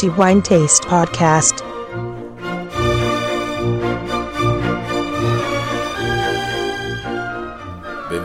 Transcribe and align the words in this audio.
the 0.00 0.08
Wine 0.10 0.40
Taste 0.40 0.82
Podcast. 0.84 1.69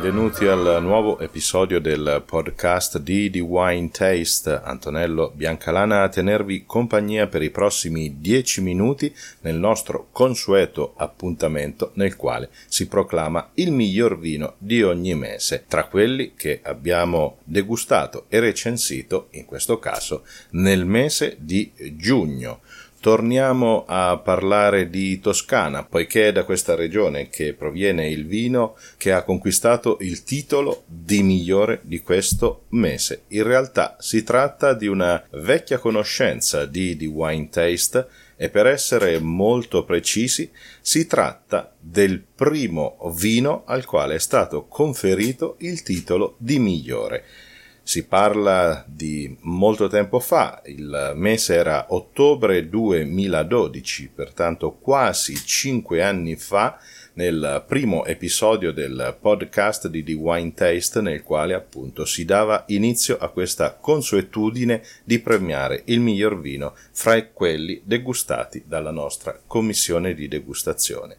Benvenuti 0.06 0.46
al 0.46 0.84
nuovo 0.84 1.18
episodio 1.18 1.80
del 1.82 2.22
podcast 2.24 3.00
di 3.00 3.32
The 3.32 3.40
Wine 3.40 3.90
Taste. 3.90 4.62
Antonello 4.64 5.32
Biancalana 5.34 6.04
a 6.04 6.10
tenervi 6.10 6.64
compagnia 6.68 7.26
per 7.26 7.42
i 7.42 7.50
prossimi 7.50 8.18
dieci 8.20 8.62
minuti 8.62 9.12
nel 9.42 9.56
nostro 9.56 10.10
consueto 10.12 10.94
appuntamento 10.98 11.90
nel 11.96 12.16
quale 12.18 12.50
si 12.68 12.88
proclama 12.88 13.50
il 13.56 13.72
miglior 13.72 14.20
vino 14.20 14.54
di 14.60 14.84
ogni 14.84 15.16
mese, 15.16 15.66
tra 15.68 15.88
quelli 15.88 16.34
che 16.36 16.60
abbiamo 16.62 17.40
degustato 17.44 18.26
e 18.30 18.40
recensito, 18.40 19.30
in 19.32 19.46
questo 19.46 19.80
caso, 19.80 20.24
nel 20.52 20.86
mese 20.86 21.36
di 21.40 21.72
giugno. 21.96 22.60
Torniamo 23.06 23.86
a 23.88 24.18
parlare 24.18 24.90
di 24.90 25.20
Toscana, 25.20 25.84
poiché 25.84 26.30
è 26.30 26.32
da 26.32 26.44
questa 26.44 26.74
regione 26.74 27.30
che 27.30 27.54
proviene 27.54 28.10
il 28.10 28.26
vino 28.26 28.76
che 28.98 29.12
ha 29.12 29.22
conquistato 29.22 29.98
il 30.02 30.24
titolo 30.24 30.86
di 30.88 31.22
migliore 31.22 31.82
di 31.84 32.00
questo 32.00 32.64
mese. 32.70 33.26
In 33.28 33.44
realtà 33.44 33.96
si 34.00 34.24
tratta 34.24 34.74
di 34.74 34.88
una 34.88 35.24
vecchia 35.34 35.78
conoscenza 35.78 36.66
di, 36.66 36.96
di 36.96 37.06
Wine 37.06 37.50
Taste 37.50 38.08
e 38.38 38.50
per 38.50 38.66
essere 38.66 39.20
molto 39.20 39.84
precisi 39.84 40.50
si 40.82 41.06
tratta 41.06 41.76
del 41.80 42.20
primo 42.20 42.98
vino 43.16 43.66
al 43.68 43.86
quale 43.86 44.16
è 44.16 44.20
stato 44.20 44.66
conferito 44.66 45.58
il 45.60 45.84
titolo 45.84 46.38
di 46.40 46.58
migliore. 46.58 47.24
Si 47.88 48.08
parla 48.08 48.84
di 48.88 49.38
molto 49.42 49.88
tempo 49.88 50.20
fa, 50.20 50.60
il 50.66 51.14
mese 51.14 51.54
era 51.54 51.86
ottobre 51.90 52.68
2012, 52.68 54.10
pertanto 54.10 54.72
quasi 54.72 55.36
cinque 55.36 56.02
anni 56.02 56.36
fa, 56.36 56.80
nel 57.14 57.64
primo 57.68 58.04
episodio 58.06 58.72
del 58.72 59.16
podcast 59.22 59.88
di 59.88 60.04
The 60.04 60.14
Wine 60.14 60.56
Taste, 60.56 61.00
nel 61.00 61.22
quale 61.22 61.54
appunto 61.54 62.06
si 62.06 62.26
dava 62.26 62.64
inizio 62.70 63.20
a 63.20 63.30
questa 63.30 63.78
consuetudine 63.80 64.82
di 65.04 65.20
premiare 65.20 65.84
il 65.86 66.00
miglior 66.00 66.42
vino 66.42 66.74
fra 66.92 67.24
quelli 67.28 67.84
degustati 67.86 68.64
dalla 68.66 68.90
nostra 68.90 69.40
commissione 69.46 70.16
di 70.16 70.28
degustazione. 70.28 71.18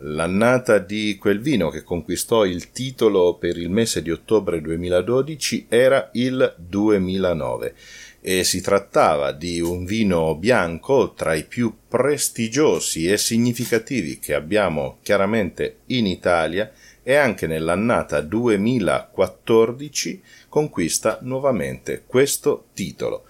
L'annata 0.00 0.78
di 0.78 1.16
quel 1.18 1.40
vino 1.40 1.70
che 1.70 1.82
conquistò 1.82 2.44
il 2.44 2.70
titolo 2.70 3.34
per 3.34 3.56
il 3.56 3.68
mese 3.68 4.00
di 4.00 4.12
ottobre 4.12 4.60
2012 4.60 5.66
era 5.68 6.10
il 6.12 6.54
2009 6.56 7.74
e 8.20 8.44
si 8.44 8.60
trattava 8.60 9.32
di 9.32 9.60
un 9.60 9.84
vino 9.84 10.36
bianco 10.36 11.14
tra 11.14 11.34
i 11.34 11.42
più 11.44 11.74
prestigiosi 11.88 13.10
e 13.10 13.16
significativi 13.16 14.20
che 14.20 14.34
abbiamo 14.34 14.98
chiaramente 15.02 15.78
in 15.86 16.06
Italia 16.06 16.70
e 17.02 17.16
anche 17.16 17.48
nell'annata 17.48 18.20
2014 18.20 20.22
conquista 20.48 21.18
nuovamente 21.22 22.04
questo 22.06 22.66
titolo. 22.72 23.24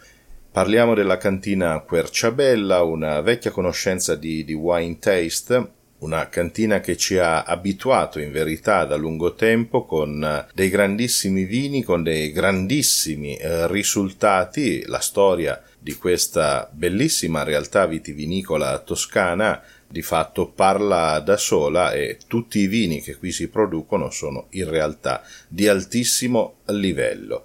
Parliamo 0.51 0.95
della 0.95 1.17
cantina 1.17 1.81
Querciabella, 1.81 2.83
una 2.83 3.23
vecchia 3.23 3.53
conoscenza 3.53 4.17
di, 4.17 4.45
di 4.45 4.55
Wine 4.55 4.99
Taste, 4.99 5.77
una 5.99 6.29
cantina 6.29 6.81
che 6.81 6.97
ci 6.97 7.19
ha 7.19 7.43
abituato 7.43 8.21
in 8.21 8.31
verità 8.31 8.85
da 8.85 8.97
lungo 8.97 9.35
tempo 9.35 9.85
con 9.85 10.23
eh, 10.23 10.47
dei 10.55 10.69
grandissimi 10.69 11.45
vini, 11.45 11.83
con 11.83 12.03
dei 12.03 12.31
grandissimi 12.33 13.37
eh, 13.37 13.67
risultati. 13.67 14.85
La 14.87 15.01
storia 15.01 15.63
di 15.79 15.95
questa 15.95 16.69
bellissima 16.73 17.43
realtà 17.43 17.87
vitivinicola 17.87 18.79
toscana 18.81 19.63
di 19.91 20.03
fatto 20.03 20.49
parla 20.49 21.19
da 21.21 21.39
sola 21.39 21.93
e 21.93 22.19
tutti 22.27 22.59
i 22.59 22.67
vini 22.67 23.01
che 23.01 23.17
qui 23.17 23.33
si 23.33 23.49
producono 23.49 24.11
sono 24.11 24.49
in 24.51 24.69
realtà 24.69 25.23
di 25.49 25.67
altissimo 25.67 26.59
livello. 26.67 27.45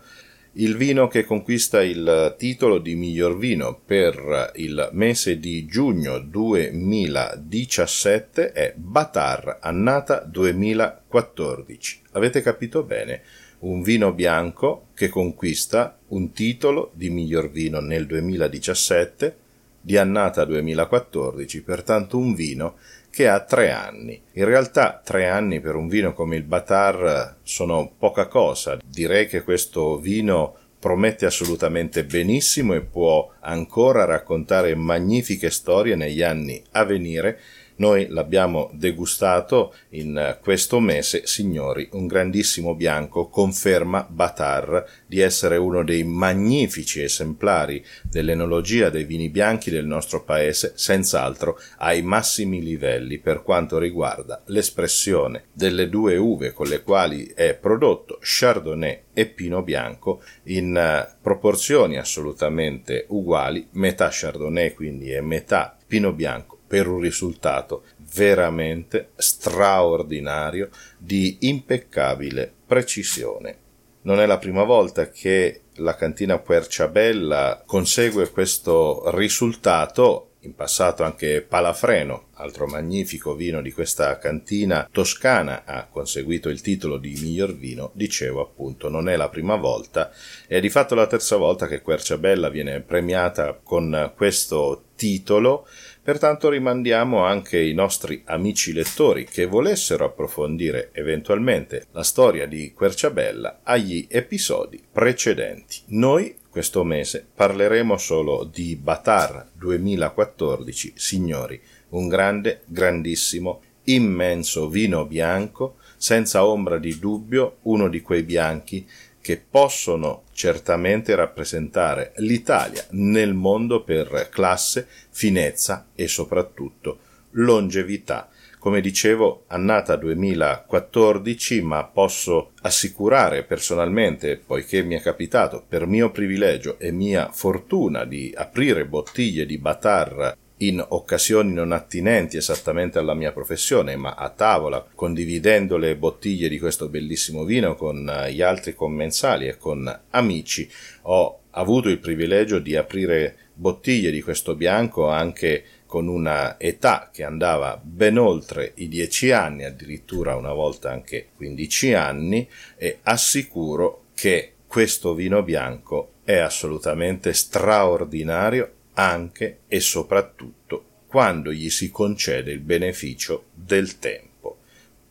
Il 0.56 0.78
vino 0.78 1.08
che 1.08 1.26
conquista 1.26 1.82
il 1.82 2.36
titolo 2.38 2.78
di 2.78 2.94
miglior 2.94 3.40
vino 3.40 3.82
per 3.84 4.52
il 4.58 4.88
mese 4.92 5.40
di 5.40 5.66
giugno 5.66 6.20
2017 6.20 8.52
è 8.52 8.72
Batar 8.76 9.58
Annata 9.62 10.20
2014. 10.20 12.02
Avete 12.12 12.44
capito 12.44 12.84
bene? 12.84 13.24
Un 13.62 13.82
vino 13.82 14.14
bianco 14.14 14.90
che 14.94 15.10
conquista 15.10 15.98
un 16.10 16.32
titolo 16.34 16.92
di 16.94 17.10
miglior 17.10 17.50
vino 17.50 17.80
nel 17.80 18.06
2017 18.06 19.38
di 19.82 19.98
annata 19.98 20.46
2014, 20.46 21.64
pertanto 21.64 22.20
un 22.20 22.36
vino 22.36 22.76
che 23.14 23.28
ha 23.28 23.42
tre 23.42 23.70
anni. 23.70 24.20
In 24.32 24.46
realtà 24.46 25.00
tre 25.04 25.30
anni 25.30 25.60
per 25.60 25.76
un 25.76 25.88
vino 25.88 26.14
come 26.14 26.36
il 26.36 26.42
Batar 26.42 27.38
sono 27.44 27.94
poca 27.96 28.26
cosa. 28.26 28.80
Direi 28.84 29.28
che 29.28 29.44
questo 29.44 30.00
vino 30.00 30.56
promette 30.80 31.28
assolutamente 31.28 32.06
benissimo 32.06 32.74
e 32.74 32.82
può 32.82 33.32
ancora 33.42 34.06
raccontare 34.06 34.74
magnifiche 34.74 35.52
storie 35.52 35.96
negli 35.96 36.24
anni 36.24 36.60
a 36.72 36.84
venire 36.86 37.40
noi 37.76 38.08
l'abbiamo 38.10 38.70
degustato 38.74 39.74
in 39.90 40.38
questo 40.42 40.80
mese, 40.80 41.26
signori, 41.26 41.88
un 41.94 42.08
grandissimo 42.08 42.76
bianco 42.76 43.28
conferma 43.28 44.06
Batar 44.10 44.86
di 45.06 45.20
essere 45.20 45.58
uno 45.58 45.84
dei 45.84 46.04
magnifici 46.04 47.02
esemplari 47.02 47.84
dell'enologia 48.04 48.90
dei 48.90 49.06
vini 49.06 49.30
bianchi 49.30 49.72
del 49.72 49.86
nostro 49.86 50.24
paese, 50.24 50.74
senz'altro 50.76 51.60
ai 51.78 52.02
massimi 52.02 52.62
livelli 52.62 53.18
per 53.18 53.42
quanto 53.42 53.78
riguarda 53.78 54.42
l'espressione 54.48 55.46
delle 55.52 55.90
due 55.90 56.16
uve 56.16 56.52
con 56.54 56.68
le 56.68 56.84
quali 56.84 57.32
è 57.34 57.54
prodotto, 57.56 58.20
Chardonnay 58.22 59.02
e 59.14 59.26
Pino 59.28 59.62
Bianco, 59.64 60.22
in 60.44 60.76
eh, 60.76 61.16
proporzioni 61.22 61.98
assolutamente 61.98 63.06
uguali, 63.10 63.68
metà 63.72 64.10
Chardonnay 64.12 64.74
quindi 64.74 65.12
e 65.12 65.22
metà 65.22 65.78
Pino 65.86 66.14
Bianco 66.14 66.53
per 66.74 66.88
un 66.88 67.02
risultato 67.02 67.84
veramente 68.16 69.12
straordinario 69.16 70.70
di 70.98 71.38
impeccabile 71.42 72.52
precisione. 72.66 73.58
Non 74.02 74.20
è 74.20 74.26
la 74.26 74.40
prima 74.40 74.64
volta 74.64 75.12
che 75.12 75.66
la 75.76 75.96
cantina 75.96 76.40
Querciabella 76.40 77.62
consegue 77.64 78.32
questo 78.32 79.04
risultato 79.12 80.30
in 80.44 80.56
passato 80.56 81.04
anche 81.04 81.42
Palafreno, 81.42 82.30
altro 82.34 82.66
magnifico 82.66 83.34
vino 83.34 83.62
di 83.62 83.72
questa 83.72 84.18
cantina 84.18 84.90
toscana, 84.92 85.64
ha 85.66 85.88
conseguito 85.88 86.50
il 86.50 86.62
titolo 86.62 86.98
di 86.98 87.18
miglior 87.22 87.56
vino, 87.56 87.92
dicevo 87.94 88.42
appunto, 88.42 88.90
non 88.90 89.08
è 89.08 89.16
la 89.16 89.30
prima 89.30 89.56
volta, 89.56 90.12
è 90.48 90.60
di 90.60 90.70
fatto 90.70 90.96
la 90.96 91.08
terza 91.08 91.38
volta 91.38 91.68
che 91.68 91.82
Querciabella 91.82 92.50
viene 92.50 92.82
premiata 92.82 93.58
con 93.62 94.12
questo 94.16 94.86
titolo 94.96 95.68
Pertanto 96.04 96.50
rimandiamo 96.50 97.24
anche 97.24 97.58
i 97.62 97.74
nostri 97.74 98.24
amici 98.26 98.74
lettori 98.74 99.24
che 99.24 99.46
volessero 99.46 100.04
approfondire 100.04 100.90
eventualmente 100.92 101.86
la 101.92 102.04
storia 102.04 102.46
di 102.46 102.74
Querciabella 102.74 103.62
agli 103.64 104.06
episodi 104.10 104.84
precedenti. 104.92 105.78
Noi 105.88 106.36
questo 106.50 106.84
mese 106.84 107.26
parleremo 107.34 107.96
solo 107.96 108.44
di 108.44 108.76
Batar 108.76 109.48
2014, 109.54 110.92
signori, 110.94 111.62
un 111.92 112.10
grande, 112.10 112.64
grandissimo, 112.66 113.62
immenso 113.86 114.68
vino 114.68 115.06
bianco, 115.06 115.78
senza 115.96 116.46
ombra 116.46 116.80
di 116.80 117.00
dubbio 117.00 117.60
uno 117.62 117.88
di 117.88 118.02
quei 118.02 118.24
bianchi 118.24 118.86
che 119.24 119.38
possono 119.38 120.24
certamente 120.34 121.16
rappresentare 121.16 122.12
l'Italia 122.18 122.86
nel 122.90 123.34
mondo 123.34 123.82
per 123.82 124.28
classe, 124.30 124.86
finezza 125.12 125.88
e 125.96 126.10
soprattutto 126.10 127.00
longevità. 127.32 128.28
Come 128.60 128.82
dicevo, 128.82 129.46
annata 129.48 129.96
2014, 129.96 131.62
ma 131.62 131.86
posso 131.86 132.52
assicurare 132.64 133.44
personalmente, 133.44 134.36
poiché 134.46 134.84
mi 134.84 134.96
è 134.96 135.02
capitato 135.02 135.64
per 135.66 135.86
mio 135.86 136.12
privilegio 136.12 136.78
e 136.78 136.92
mia 136.92 137.30
fortuna 137.32 138.04
di 138.04 138.34
aprire 138.36 138.86
bottiglie 138.86 139.46
di 139.46 139.58
Batar 139.58 140.36
in 140.68 140.84
occasioni 140.88 141.54
non 141.54 141.72
attinenti 141.72 142.38
esattamente 142.38 143.00
alla 143.00 143.14
mia 143.14 143.32
professione, 143.32 143.96
ma 143.96 144.16
a 144.16 144.30
tavola, 144.30 144.86
condividendo 144.94 145.78
le 145.78 145.96
bottiglie 145.96 146.50
di 146.50 146.60
questo 146.60 146.90
bellissimo 146.90 147.44
vino 147.44 147.76
con 147.76 148.08
eh, 148.08 148.32
gli 148.32 148.42
altri 148.42 148.74
commensali 148.74 149.48
e 149.48 149.58
con 149.58 150.02
amici, 150.12 150.70
ho 151.04 151.40
avuto 151.52 151.90
il 151.90 152.00
privilegio 152.00 152.60
di 152.60 152.76
aprire 152.76 153.38
bottiglie 153.54 154.12
di 154.12 154.22
questo 154.22 154.56
bianco 154.56 155.08
anche 155.08 155.64
con 155.86 156.08
una 156.08 156.60
età 156.60 157.12
che 157.14 157.24
andava 157.24 157.80
ben 157.82 158.18
oltre 158.18 158.72
i 158.76 158.88
dieci 158.88 159.32
anni, 159.32 159.64
addirittura 159.64 160.36
una 160.36 160.54
volta 160.54 160.90
anche 160.90 161.28
quindici 161.36 161.94
anni, 161.94 162.50
e 162.78 163.00
assicuro 163.04 164.06
che 164.16 164.54
questo 164.66 165.14
vino 165.14 165.44
bianco 165.44 166.14
è 166.24 166.38
assolutamente 166.38 167.34
straordinario 167.34 168.72
anche 168.94 169.60
e 169.68 169.80
soprattutto 169.80 170.86
quando 171.08 171.52
gli 171.52 171.70
si 171.70 171.92
concede 171.92 172.52
il 172.52 172.60
beneficio 172.60 173.46
del 173.54 174.00
tempo. 174.00 174.32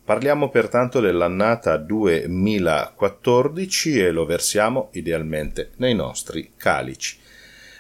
Parliamo 0.05 0.49
pertanto 0.49 0.99
dell'annata 0.99 1.77
2014 1.77 4.01
e 4.01 4.11
lo 4.11 4.25
versiamo 4.25 4.89
idealmente 4.93 5.71
nei 5.77 5.95
nostri 5.95 6.55
calici. 6.57 7.21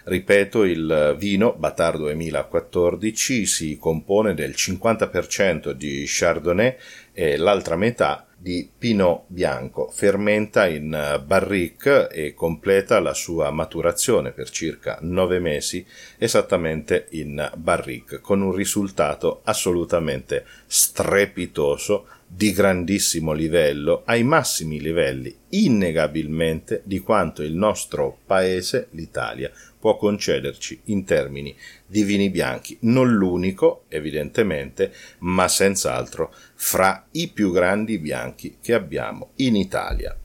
Ripeto, 0.04 0.64
il 0.64 1.16
vino 1.18 1.54
Batar 1.54 1.96
2014 1.96 3.46
si 3.46 3.76
compone 3.76 4.34
del 4.34 4.50
50% 4.50 5.72
di 5.72 6.04
Chardonnay 6.06 6.76
e 7.12 7.36
l'altra 7.36 7.76
metà 7.76 8.26
di 8.42 8.68
Pinot 8.76 9.22
Bianco. 9.28 9.88
Fermenta 9.88 10.66
in 10.66 11.22
barrique 11.24 12.08
e 12.08 12.34
completa 12.34 12.98
la 12.98 13.14
sua 13.14 13.52
maturazione 13.52 14.32
per 14.32 14.50
circa 14.50 14.98
nove 15.02 15.38
mesi 15.38 15.86
esattamente 16.18 17.06
in 17.10 17.52
barrique, 17.54 18.20
con 18.20 18.40
un 18.42 18.52
risultato 18.52 19.42
assolutamente 19.44 20.44
strepitoso 20.66 22.06
di 22.34 22.52
grandissimo 22.52 23.32
livello, 23.32 24.02
ai 24.06 24.22
massimi 24.22 24.80
livelli, 24.80 25.36
innegabilmente, 25.50 26.80
di 26.84 26.98
quanto 27.00 27.42
il 27.42 27.54
nostro 27.54 28.20
paese, 28.24 28.88
l'Italia, 28.92 29.50
può 29.78 29.98
concederci 29.98 30.80
in 30.84 31.04
termini 31.04 31.54
di 31.84 32.04
vini 32.04 32.30
bianchi, 32.30 32.78
non 32.82 33.12
l'unico, 33.12 33.84
evidentemente, 33.88 34.94
ma 35.18 35.46
senz'altro 35.46 36.32
fra 36.54 37.06
i 37.10 37.28
più 37.28 37.52
grandi 37.52 37.98
bianchi 37.98 38.56
che 38.62 38.72
abbiamo 38.72 39.32
in 39.36 39.54
Italia. 39.54 40.16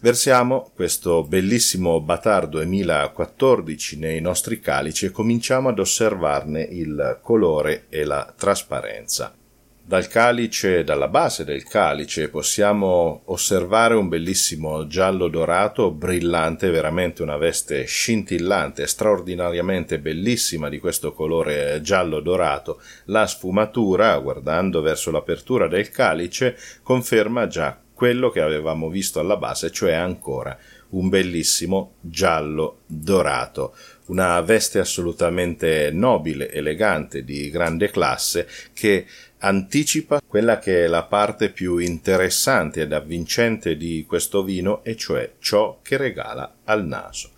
Versiamo 0.00 0.70
questo 0.74 1.22
bellissimo 1.22 2.00
Batar 2.00 2.48
2014 2.48 3.98
nei 3.98 4.20
nostri 4.22 4.58
calici 4.58 5.04
e 5.04 5.10
cominciamo 5.10 5.68
ad 5.68 5.78
osservarne 5.78 6.62
il 6.62 7.20
colore 7.22 7.84
e 7.90 8.04
la 8.04 8.32
trasparenza. 8.36 9.36
Dal 9.84 10.06
calice, 10.06 10.84
dalla 10.84 11.08
base 11.08 11.44
del 11.44 11.64
calice, 11.64 12.28
possiamo 12.28 13.22
osservare 13.26 13.94
un 13.94 14.08
bellissimo 14.08 14.86
giallo 14.86 15.26
dorato 15.26 15.90
brillante, 15.90 16.70
veramente 16.70 17.20
una 17.20 17.36
veste 17.36 17.84
scintillante, 17.84 18.86
straordinariamente 18.86 19.98
bellissima 19.98 20.68
di 20.68 20.78
questo 20.78 21.12
colore 21.12 21.80
giallo 21.82 22.20
dorato. 22.20 22.80
La 23.06 23.26
sfumatura, 23.26 24.16
guardando 24.18 24.82
verso 24.82 25.10
l'apertura 25.10 25.66
del 25.66 25.90
calice, 25.90 26.56
conferma 26.84 27.48
già 27.48 27.76
quello 27.92 28.30
che 28.30 28.40
avevamo 28.40 28.88
visto 28.88 29.18
alla 29.18 29.36
base, 29.36 29.72
cioè 29.72 29.92
ancora 29.92 30.56
un 30.90 31.08
bellissimo 31.08 31.94
giallo 32.00 32.82
dorato 32.86 33.74
una 34.12 34.40
veste 34.42 34.78
assolutamente 34.78 35.90
nobile, 35.92 36.50
elegante, 36.50 37.24
di 37.24 37.50
grande 37.50 37.90
classe, 37.90 38.46
che 38.74 39.06
anticipa 39.44 40.20
quella 40.24 40.58
che 40.58 40.84
è 40.84 40.86
la 40.86 41.02
parte 41.02 41.50
più 41.50 41.78
interessante 41.78 42.82
ed 42.82 42.92
avvincente 42.92 43.76
di 43.76 44.04
questo 44.06 44.42
vino, 44.42 44.84
e 44.84 44.96
cioè 44.96 45.32
ciò 45.40 45.78
che 45.82 45.96
regala 45.96 46.58
al 46.64 46.86
naso. 46.86 47.30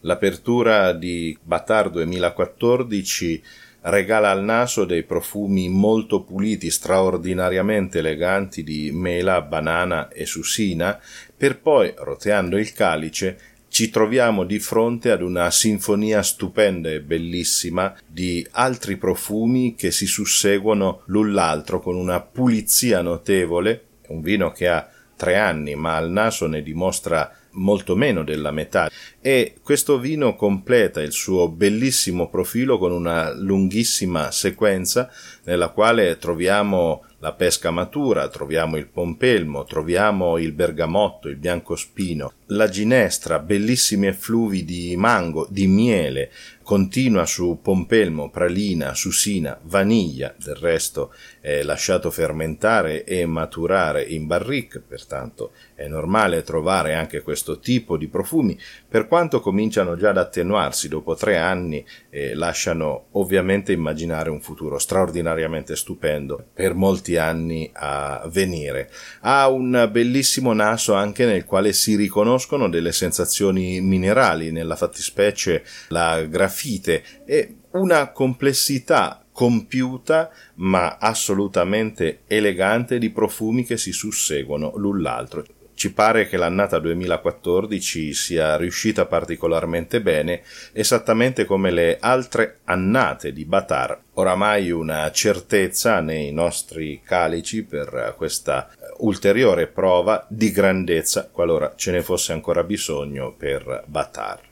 L'apertura 0.00 0.92
di 0.92 1.36
Batar 1.40 1.90
2014 1.90 3.42
regala 3.82 4.30
al 4.30 4.42
naso 4.42 4.84
dei 4.84 5.04
profumi 5.04 5.68
molto 5.68 6.22
puliti, 6.22 6.70
straordinariamente 6.70 7.98
eleganti 7.98 8.64
di 8.64 8.90
mela, 8.92 9.40
banana 9.42 10.08
e 10.08 10.26
susina, 10.26 11.00
per 11.36 11.60
poi, 11.60 11.92
roteando 11.96 12.58
il 12.58 12.72
calice, 12.72 13.38
ci 13.72 13.88
troviamo 13.88 14.44
di 14.44 14.58
fronte 14.58 15.10
ad 15.10 15.22
una 15.22 15.50
sinfonia 15.50 16.22
stupenda 16.22 16.90
e 16.90 17.00
bellissima 17.00 17.96
di 18.06 18.46
altri 18.50 18.98
profumi 18.98 19.74
che 19.74 19.90
si 19.90 20.04
susseguono 20.04 21.00
l'un 21.06 21.32
l'altro 21.32 21.80
con 21.80 21.96
una 21.96 22.20
pulizia 22.20 23.00
notevole, 23.00 23.84
un 24.08 24.20
vino 24.20 24.52
che 24.52 24.68
ha 24.68 24.86
tre 25.16 25.38
anni 25.38 25.74
ma 25.74 25.96
al 25.96 26.10
naso 26.10 26.46
ne 26.46 26.62
dimostra 26.62 27.34
molto 27.52 27.96
meno 27.96 28.22
della 28.22 28.50
metà. 28.50 28.90
E 29.20 29.54
questo 29.62 29.98
vino 29.98 30.36
completa 30.36 31.00
il 31.00 31.12
suo 31.12 31.48
bellissimo 31.48 32.28
profilo 32.28 32.76
con 32.76 32.92
una 32.92 33.32
lunghissima 33.32 34.30
sequenza 34.30 35.10
nella 35.44 35.68
quale 35.68 36.18
troviamo 36.18 37.04
la 37.20 37.32
pesca 37.32 37.70
matura, 37.70 38.28
troviamo 38.28 38.76
il 38.76 38.88
pompelmo, 38.88 39.64
troviamo 39.64 40.38
il 40.38 40.52
bergamotto, 40.52 41.28
il 41.28 41.36
biancospino, 41.36 42.32
la 42.54 42.68
ginestra, 42.68 43.38
bellissimi 43.38 44.06
effluvi 44.06 44.64
di 44.64 44.94
mango, 44.96 45.46
di 45.50 45.66
miele, 45.66 46.30
continua 46.62 47.26
su 47.26 47.58
pompelmo, 47.60 48.30
pralina, 48.30 48.94
susina, 48.94 49.58
vaniglia, 49.64 50.34
del 50.42 50.54
resto 50.54 51.12
è 51.40 51.62
lasciato 51.62 52.10
fermentare 52.10 53.04
e 53.04 53.26
maturare 53.26 54.04
in 54.04 54.26
barrique, 54.26 54.80
pertanto 54.80 55.52
è 55.74 55.88
normale 55.88 56.42
trovare 56.42 56.94
anche 56.94 57.20
questo 57.22 57.58
tipo 57.58 57.96
di 57.96 58.06
profumi, 58.06 58.56
per 58.88 59.08
quanto 59.08 59.40
cominciano 59.40 59.96
già 59.96 60.10
ad 60.10 60.18
attenuarsi 60.18 60.88
dopo 60.88 61.16
tre 61.16 61.36
anni 61.36 61.84
e 62.08 62.34
lasciano 62.34 63.06
ovviamente 63.12 63.72
immaginare 63.72 64.30
un 64.30 64.40
futuro 64.40 64.78
straordinariamente 64.78 65.74
stupendo 65.74 66.44
per 66.54 66.74
molti 66.74 67.16
anni 67.16 67.68
a 67.72 68.28
venire. 68.30 68.88
Ha 69.22 69.48
un 69.48 69.88
bellissimo 69.90 70.52
naso 70.52 70.94
anche 70.94 71.24
nel 71.24 71.44
quale 71.44 71.72
si 71.72 71.96
riconoscono 72.42 72.68
delle 72.68 72.92
sensazioni 72.92 73.80
minerali, 73.80 74.50
nella 74.50 74.76
fattispecie 74.76 75.64
la 75.88 76.22
grafite 76.22 77.02
e 77.24 77.56
una 77.72 78.10
complessità 78.10 79.24
compiuta 79.32 80.30
ma 80.56 80.98
assolutamente 80.98 82.20
elegante 82.26 82.98
di 82.98 83.10
profumi 83.10 83.64
che 83.64 83.76
si 83.76 83.92
susseguono 83.92 84.72
l'un 84.76 85.00
l'altro. 85.00 85.44
Ci 85.74 85.94
pare 85.94 86.28
che 86.28 86.36
l'annata 86.36 86.78
2014 86.78 88.12
sia 88.12 88.56
riuscita 88.56 89.06
particolarmente 89.06 90.00
bene, 90.02 90.42
esattamente 90.72 91.44
come 91.44 91.70
le 91.70 91.96
altre 91.98 92.58
annate 92.64 93.32
di 93.32 93.44
Batar. 93.44 93.98
Oramai 94.14 94.70
una 94.70 95.10
certezza 95.10 96.00
nei 96.00 96.30
nostri 96.30 97.00
calici 97.02 97.64
per 97.64 98.14
questa 98.16 98.70
ulteriore 98.98 99.66
prova 99.66 100.24
di 100.28 100.50
grandezza, 100.50 101.28
qualora 101.30 101.74
ce 101.76 101.90
ne 101.90 102.02
fosse 102.02 102.32
ancora 102.32 102.62
bisogno 102.62 103.32
per 103.32 103.84
Batar. 103.86 104.50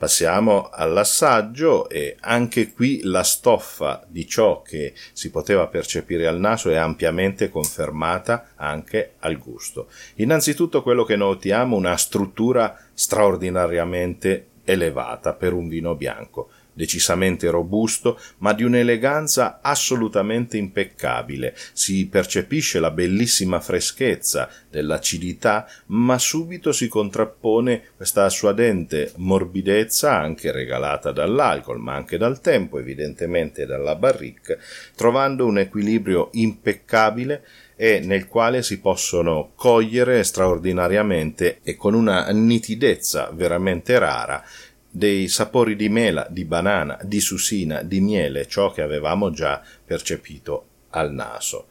Passiamo 0.00 0.70
all'assaggio 0.72 1.86
e 1.90 2.16
anche 2.20 2.72
qui 2.72 3.00
la 3.02 3.22
stoffa 3.22 4.02
di 4.08 4.26
ciò 4.26 4.62
che 4.62 4.94
si 5.12 5.30
poteva 5.30 5.66
percepire 5.66 6.26
al 6.26 6.40
naso 6.40 6.70
è 6.70 6.76
ampiamente 6.76 7.50
confermata 7.50 8.52
anche 8.56 9.16
al 9.18 9.36
gusto. 9.36 9.88
Innanzitutto 10.14 10.82
quello 10.82 11.04
che 11.04 11.16
notiamo 11.16 11.76
una 11.76 11.98
struttura 11.98 12.78
straordinariamente 12.94 14.46
elevata 14.64 15.34
per 15.34 15.52
un 15.52 15.68
vino 15.68 15.94
bianco 15.94 16.48
decisamente 16.80 17.50
robusto, 17.50 18.18
ma 18.38 18.54
di 18.54 18.64
un'eleganza 18.64 19.58
assolutamente 19.60 20.56
impeccabile. 20.56 21.54
Si 21.74 22.06
percepisce 22.06 22.80
la 22.80 22.90
bellissima 22.90 23.60
freschezza 23.60 24.48
dell'acidità, 24.70 25.68
ma 25.86 26.18
subito 26.18 26.72
si 26.72 26.88
contrappone 26.88 27.82
questa 27.96 28.30
suadente 28.30 29.12
morbidezza, 29.16 30.16
anche 30.16 30.52
regalata 30.52 31.12
dall'alcol, 31.12 31.78
ma 31.80 31.94
anche 31.94 32.16
dal 32.16 32.40
tempo, 32.40 32.78
evidentemente 32.78 33.66
dalla 33.66 33.94
barrique, 33.94 34.58
trovando 34.96 35.44
un 35.44 35.58
equilibrio 35.58 36.30
impeccabile 36.32 37.44
e 37.76 38.00
nel 38.00 38.26
quale 38.26 38.62
si 38.62 38.78
possono 38.78 39.52
cogliere 39.54 40.22
straordinariamente 40.22 41.60
e 41.62 41.76
con 41.76 41.94
una 41.94 42.28
nitidezza 42.28 43.30
veramente 43.32 43.98
rara 43.98 44.44
dei 44.90 45.28
sapori 45.28 45.76
di 45.76 45.88
mela, 45.88 46.26
di 46.28 46.44
banana, 46.44 46.98
di 47.02 47.20
susina, 47.20 47.82
di 47.82 48.00
miele, 48.00 48.46
ciò 48.46 48.72
che 48.72 48.82
avevamo 48.82 49.30
già 49.30 49.62
percepito 49.84 50.66
al 50.90 51.12
naso. 51.12 51.66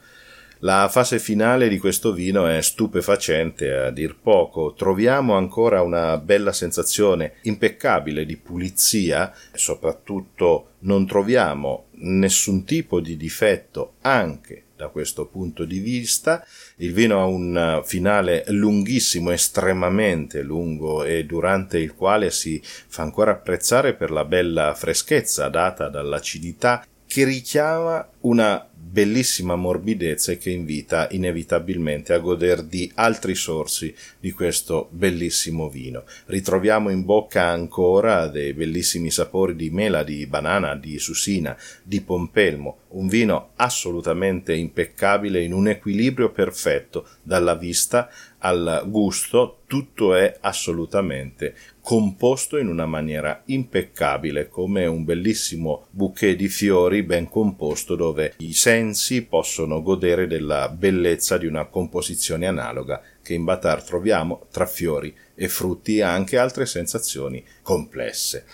La 0.63 0.89
fase 0.89 1.19
finale 1.19 1.69
di 1.69 1.77
questo 1.77 2.11
vino 2.11 2.45
è 2.45 2.61
stupefacente 2.61 3.73
a 3.73 3.91
dir 3.91 4.17
poco. 4.21 4.73
Troviamo 4.73 5.37
ancora 5.37 5.81
una 5.81 6.17
bella 6.17 6.51
sensazione 6.51 7.35
impeccabile 7.43 8.25
di 8.25 8.35
pulizia, 8.35 9.33
soprattutto 9.53 10.71
non 10.79 11.07
troviamo 11.07 11.85
nessun 11.99 12.63
tipo 12.63 12.99
di 12.99 13.17
difetto 13.17 13.95
anche 14.01 14.63
da 14.75 14.87
questo 14.87 15.25
punto 15.25 15.65
di 15.65 15.79
vista. 15.79 16.45
Il 16.77 16.93
vino 16.93 17.19
ha 17.19 17.25
un 17.25 17.81
finale 17.83 18.45
lunghissimo, 18.47 19.31
estremamente 19.31 20.41
lungo 20.41 21.03
e 21.03 21.25
durante 21.25 21.79
il 21.79 21.93
quale 21.93 22.31
si 22.31 22.61
fa 22.63 23.03
ancora 23.03 23.31
apprezzare 23.31 23.93
per 23.95 24.09
la 24.11 24.23
bella 24.23 24.73
freschezza 24.73 25.49
data 25.49 25.89
dall'acidità 25.89 26.85
che 27.09 27.23
richiama 27.23 28.07
una 28.19 28.69
bellissima 28.71 29.55
morbidezza 29.55 30.31
e 30.31 30.37
che 30.37 30.51
invita 30.51 31.07
inevitabilmente 31.09 32.13
a 32.13 32.19
goder 32.19 32.61
di 32.61 32.91
altri 32.93 33.33
sorsi 33.33 33.95
di 34.19 34.31
questo 34.31 34.89
bellissimo 34.91 35.69
vino. 35.69 36.03
Ritroviamo 36.27 36.91
in 36.91 37.03
bocca 37.05 37.45
ancora 37.45 38.27
dei 38.27 38.53
bellissimi 38.53 39.09
sapori 39.09 39.55
di 39.55 39.71
mela, 39.71 40.03
di 40.03 40.27
banana, 40.27 40.75
di 40.75 40.99
susina, 40.99 41.57
di 41.81 42.01
pompelmo, 42.01 42.77
un 42.89 43.07
vino 43.07 43.53
assolutamente 43.55 44.53
impeccabile 44.53 45.41
in 45.41 45.53
un 45.53 45.67
equilibrio 45.67 46.31
perfetto 46.31 47.07
dalla 47.23 47.55
vista 47.55 48.07
al 48.37 48.83
gusto, 48.85 49.61
tutto 49.65 50.13
è 50.13 50.37
assolutamente 50.41 51.55
composto 51.89 52.59
in 52.59 52.67
una 52.67 52.85
maniera 52.85 53.41
impeccabile 53.45 54.47
come 54.47 54.85
un 54.85 55.03
bellissimo 55.03 55.87
bouquet 55.89 56.35
di 56.35 56.47
fiori 56.47 57.01
ben 57.01 57.27
composto 57.27 57.95
dove 57.95 58.35
i 58.37 58.53
sensi 58.53 59.23
possono 59.23 59.81
godere 59.81 60.27
della 60.27 60.69
bellezza 60.69 61.39
di 61.39 61.47
una 61.47 61.65
composizione 61.65 62.45
analoga 62.45 63.01
che 63.23 63.33
in 63.33 63.43
Batar 63.43 63.81
troviamo 63.81 64.45
tra 64.51 64.67
fiori 64.67 65.11
e 65.33 65.47
frutti 65.47 65.97
e 65.97 66.03
anche 66.03 66.37
altre 66.37 66.67
sensazioni 66.67 67.43
complesse. 67.63 68.45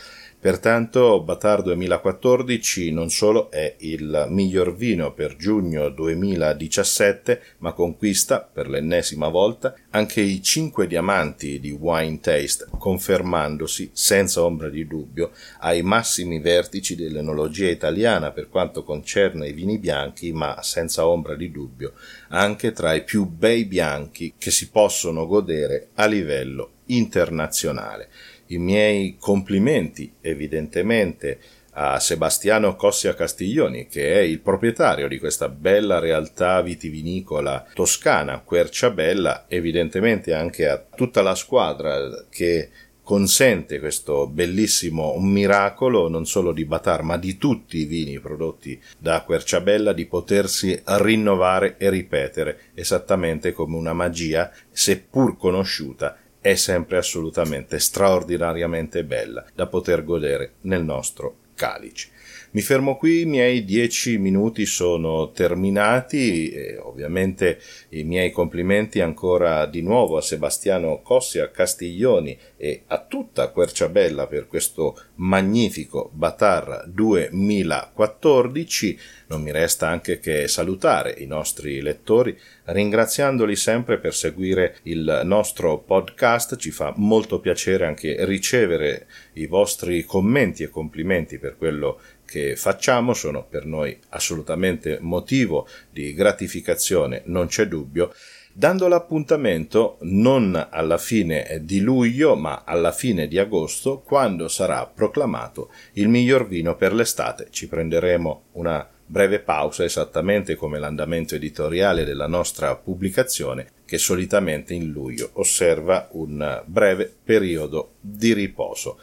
Pertanto 0.46 1.24
Batar 1.24 1.64
2014 1.64 2.92
non 2.92 3.10
solo 3.10 3.50
è 3.50 3.78
il 3.80 4.28
miglior 4.30 4.76
vino 4.76 5.12
per 5.12 5.38
giugno 5.38 5.90
2017, 5.90 7.42
ma 7.58 7.74
conquista 7.74 8.42
per 8.42 8.70
l'ennesima 8.70 9.28
volta 9.30 9.74
anche 9.90 10.22
i 10.22 10.44
cinque 10.44 10.86
diamanti 10.86 11.60
di 11.60 11.72
Wine 11.72 12.20
Taste, 12.20 12.68
confermandosi 12.78 13.90
senza 13.92 14.44
ombra 14.44 14.70
di 14.70 14.86
dubbio 14.86 15.32
ai 15.62 15.82
massimi 15.82 16.40
vertici 16.40 16.96
dell'enologia 16.96 17.72
italiana 17.72 18.30
per 18.30 18.48
quanto 18.48 18.84
concerne 18.84 19.48
i 19.48 19.54
vini 19.54 19.80
bianchi, 19.80 20.32
ma 20.32 20.62
senza 20.62 21.08
ombra 21.08 21.34
di 21.34 21.50
dubbio 21.50 21.94
anche 22.28 22.72
tra 22.72 22.94
i 22.94 23.04
più 23.04 23.26
bei 23.26 23.66
bianchi 23.66 24.36
che 24.38 24.52
si 24.52 24.70
possono 24.70 25.26
godere 25.26 25.88
a 25.96 26.06
livello 26.06 26.70
internazionale 26.88 28.10
i 28.48 28.58
miei 28.58 29.18
complimenti 29.20 30.14
evidentemente 30.22 31.40
a 31.78 32.00
Sebastiano 32.00 32.76
Cossia 32.76 33.14
Castiglioni, 33.14 33.88
che 33.88 34.14
è 34.14 34.20
il 34.20 34.40
proprietario 34.40 35.08
di 35.08 35.20
questa 35.20 35.50
bella 35.50 36.00
realtà 36.00 36.62
vitivinicola 36.62 37.66
toscana, 37.74 38.40
Querciabella, 38.40 39.46
evidentemente 39.48 40.34
anche 40.34 40.68
a 40.70 40.78
tutta 40.78 41.22
la 41.22 41.36
squadra 41.36 42.26
che 42.30 42.70
consente 43.06 43.80
questo 43.80 44.26
bellissimo 44.26 45.16
miracolo 45.20 46.10
non 46.10 46.26
solo 46.26 46.52
di 46.52 46.66
Batar 46.66 47.04
ma 47.04 47.18
di 47.18 47.38
tutti 47.38 47.78
i 47.78 47.86
vini 47.86 48.20
prodotti 48.20 48.82
da 48.98 49.22
Querciabella 49.22 49.94
di 49.94 50.08
potersi 50.08 50.82
rinnovare 50.84 51.76
e 51.78 51.92
ripetere 51.92 52.72
esattamente 52.74 53.52
come 53.52 53.76
una 53.76 53.94
magia 53.94 54.52
seppur 54.72 55.38
conosciuta 55.38 56.18
è 56.46 56.54
sempre 56.54 56.98
assolutamente 56.98 57.80
straordinariamente 57.80 59.04
bella 59.04 59.44
da 59.56 59.66
poter 59.66 60.04
godere 60.04 60.58
nel 60.62 60.84
nostro 60.84 61.38
calice. 61.56 62.10
Mi 62.56 62.62
fermo 62.62 62.96
qui, 62.96 63.20
i 63.20 63.26
miei 63.26 63.66
dieci 63.66 64.18
minuti 64.18 64.66
sono 64.66 65.32
terminati 65.32 66.52
e 66.52 66.78
ovviamente 66.78 67.60
i 67.90 68.06
miei 68.06 68.32
complimenti 68.32 69.02
ancora 69.02 69.66
di 69.66 69.82
nuovo 69.82 70.16
a 70.16 70.22
Sebastiano 70.22 71.02
Cossi, 71.02 71.40
a 71.40 71.50
Castiglioni 71.50 72.40
e 72.56 72.84
a 72.88 73.04
tutta 73.04 73.50
Querciabella 73.50 74.28
per 74.28 74.48
questo 74.48 74.98
magnifico 75.16 76.10
Batar 76.14 76.86
2014. 76.88 79.00
Non 79.28 79.42
mi 79.42 79.52
resta 79.52 79.90
anche 79.90 80.20
che 80.20 80.48
salutare 80.48 81.14
i 81.18 81.26
nostri 81.26 81.82
lettori 81.82 82.40
ringraziandoli 82.66 83.56
sempre 83.58 84.00
per 84.00 84.14
seguire 84.14 84.78
il 84.84 85.24
nostro 85.26 85.80
podcast. 85.80 86.56
Ci 86.56 86.72
fa 86.72 86.94
molto 86.96 87.42
piacere 87.42 87.86
anche 87.86 88.24
ricevere 88.26 89.08
i 89.34 89.46
vostri 89.46 90.06
commenti 90.06 90.64
e 90.64 90.70
complimenti 90.70 91.38
per 91.38 91.58
quello 91.58 92.00
che 92.26 92.56
facciamo 92.56 93.14
sono 93.14 93.44
per 93.44 93.66
noi 93.66 93.98
assolutamente 94.10 94.98
motivo 95.02 95.68
di 95.90 96.14
gratificazione, 96.14 97.22
non 97.26 97.48
c'è 97.48 97.68
dubbio, 97.68 98.14
dando 98.58 98.88
l'appuntamento 98.88 99.98
non 100.02 100.68
alla 100.70 100.98
fine 100.98 101.60
di 101.62 101.82
luglio 101.82 102.36
ma 102.36 102.64
alla 102.66 102.94
fine 102.94 103.28
di 103.28 103.38
agosto 103.38 104.00
quando 104.00 104.48
sarà 104.48 104.86
proclamato 104.86 105.72
il 105.94 106.08
miglior 106.08 106.48
vino 106.48 106.76
per 106.76 106.94
l'estate. 106.94 107.48
Ci 107.50 107.68
prenderemo 107.68 108.44
una 108.54 108.90
breve 109.06 109.40
pausa 109.40 109.84
esattamente 109.84 110.56
come 110.56 110.80
l'andamento 110.80 111.36
editoriale 111.36 112.06
della 112.06 112.28
nostra 112.28 112.76
pubblicazione 112.76 113.72
che 113.86 113.98
solitamente 113.98 114.74
in 114.74 114.90
luglio 114.90 115.32
osserva 115.34 116.08
un 116.14 116.64
breve 116.66 117.14
periodo 117.24 117.96
di 118.00 118.34
riposo. 118.34 118.98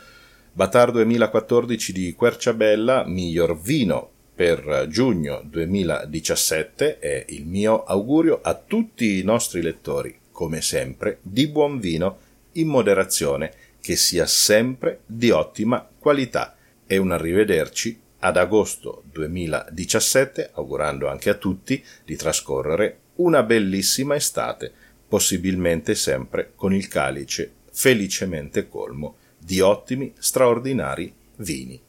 Batar 0.55 0.91
2014 0.91 1.93
di 1.95 2.13
Querciabella, 2.13 3.07
miglior 3.07 3.59
vino 3.59 4.11
per 4.35 4.87
giugno 4.87 5.41
2017 5.47 6.99
è 6.99 7.25
il 7.29 7.47
mio 7.47 7.85
augurio 7.85 8.39
a 8.43 8.53
tutti 8.55 9.19
i 9.19 9.23
nostri 9.23 9.63
lettori, 9.63 10.15
come 10.31 10.61
sempre, 10.61 11.21
di 11.23 11.49
buon 11.49 11.81
vino 11.81 12.19
in 12.53 12.69
moderazione, 12.69 13.51
che 13.81 13.97
sia 13.97 14.27
sempre 14.27 15.01
di 15.07 15.31
ottima 15.31 15.89
qualità. 15.99 16.55
E 16.87 16.99
un 16.99 17.13
arrivederci 17.13 17.99
ad 18.19 18.37
agosto 18.37 19.05
2017, 19.11 20.51
augurando 20.53 21.09
anche 21.09 21.31
a 21.31 21.35
tutti 21.35 21.83
di 22.05 22.15
trascorrere 22.15 22.99
una 23.17 23.43
bellissima 23.43 24.17
estate, 24.17 24.71
possibilmente 25.09 25.95
sempre 25.95 26.53
con 26.55 26.75
il 26.75 26.89
calice 26.89 27.55
felicemente 27.73 28.69
colmo 28.69 29.17
di 29.45 29.61
ottimi, 29.61 30.13
straordinari 30.19 31.13
vini. 31.37 31.81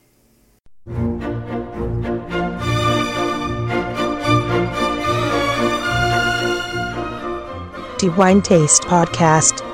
The 7.98 8.10
Wine 8.18 8.42
Taste 8.42 8.86
Podcast 8.86 9.73